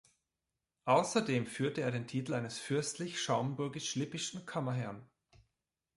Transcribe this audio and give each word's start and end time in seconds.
Außerdem 0.85 1.45
führte 1.45 1.81
er 1.81 1.91
den 1.91 2.07
Titel 2.07 2.33
eines 2.33 2.57
fürstlich-schaumburgisch-lippischen 2.57 4.47
Kammerherren. 4.47 5.07